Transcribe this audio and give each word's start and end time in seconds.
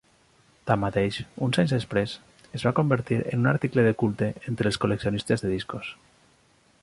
Tanmateix, 0.69 1.19
uns 1.47 1.59
anys 1.63 1.73
després, 1.75 2.15
es 2.59 2.65
va 2.69 2.73
convertir 2.79 3.21
en 3.35 3.45
un 3.45 3.51
article 3.53 3.85
de 3.89 3.93
culte 4.05 4.33
entre 4.53 4.71
els 4.73 4.83
col·leccionistes 4.87 5.45
de 5.45 5.55
discos. 5.57 5.93